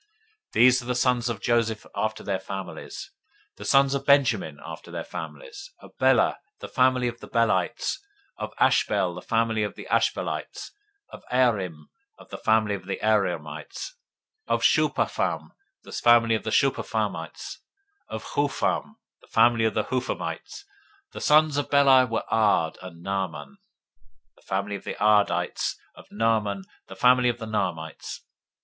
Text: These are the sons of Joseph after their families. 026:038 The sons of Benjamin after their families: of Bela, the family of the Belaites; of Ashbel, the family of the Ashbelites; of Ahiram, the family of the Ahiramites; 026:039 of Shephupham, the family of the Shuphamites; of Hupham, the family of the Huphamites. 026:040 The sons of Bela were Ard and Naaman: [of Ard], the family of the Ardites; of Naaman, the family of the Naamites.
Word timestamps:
These 0.53 0.81
are 0.81 0.85
the 0.87 0.95
sons 0.95 1.29
of 1.29 1.41
Joseph 1.43 1.85
after 1.95 2.23
their 2.23 2.39
families. 2.39 3.11
026:038 3.51 3.55
The 3.57 3.65
sons 3.65 3.93
of 3.93 4.05
Benjamin 4.07 4.59
after 4.65 4.89
their 4.89 5.03
families: 5.03 5.69
of 5.77 5.95
Bela, 5.99 6.39
the 6.59 6.67
family 6.67 7.07
of 7.07 7.19
the 7.19 7.27
Belaites; 7.27 7.99
of 8.39 8.51
Ashbel, 8.59 9.13
the 9.13 9.21
family 9.21 9.61
of 9.61 9.75
the 9.75 9.85
Ashbelites; 9.91 10.71
of 11.11 11.21
Ahiram, 11.31 11.89
the 12.31 12.37
family 12.39 12.73
of 12.73 12.87
the 12.87 12.97
Ahiramites; 12.97 13.93
026:039 14.49 14.53
of 14.53 14.61
Shephupham, 14.63 15.49
the 15.83 15.91
family 15.91 16.33
of 16.33 16.43
the 16.45 16.49
Shuphamites; 16.49 17.57
of 18.09 18.23
Hupham, 18.33 18.95
the 19.21 19.27
family 19.27 19.65
of 19.65 19.75
the 19.75 19.83
Huphamites. 19.83 20.63
026:040 21.11 21.11
The 21.11 21.21
sons 21.21 21.57
of 21.57 21.69
Bela 21.69 22.07
were 22.07 22.23
Ard 22.29 22.79
and 22.81 23.03
Naaman: 23.03 23.59
[of 24.35 24.45
Ard], 24.51 24.67
the 24.67 24.75
family 24.75 24.75
of 24.77 24.83
the 24.83 24.95
Ardites; 24.95 25.75
of 25.93 26.07
Naaman, 26.09 26.63
the 26.87 26.95
family 26.95 27.29
of 27.29 27.37
the 27.37 27.45
Naamites. 27.45 28.21